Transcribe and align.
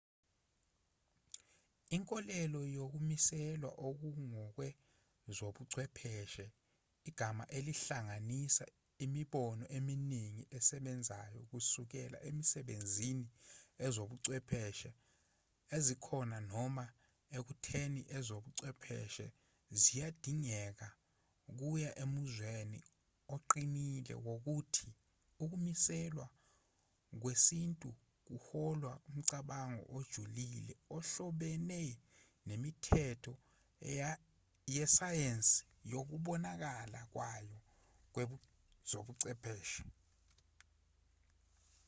inkolelo 1.95 2.61
yokumiselwa 2.75 3.71
okungokwezobuchwepheshe 3.87 6.45
igama 7.09 7.43
elihlanganisa 7.57 8.63
imibono 9.05 9.63
eminingi 9.77 10.43
esebenzayo 10.57 11.41
kusukela 11.51 12.17
ekusebenziseni 12.29 13.27
ezobuchwepheshe 13.85 14.91
ezikhona 15.75 16.37
noma 16.51 16.85
ekutheni 17.37 18.01
ezobuchwepheshe 18.17 19.27
ziyadingeka 19.79 20.87
kuya 21.59 21.91
emuzweni 22.03 22.79
oqinile 23.35 24.13
wokuthi 24.25 24.87
ukumiselwa 25.43 26.27
kwesintu 27.21 27.89
kuholwa 28.27 28.93
umcabango 29.09 29.83
ojulile 29.97 30.73
ohlobene 30.95 31.79
nemithetho 32.47 33.33
yesayensi 34.75 35.59
nokubonakala 35.89 36.99
kwayo 37.13 37.57
kwezobuchwepheshe 38.13 39.83